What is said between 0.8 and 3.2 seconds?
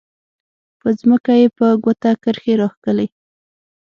ځمکه یې په ګوته کرښې راښکلې.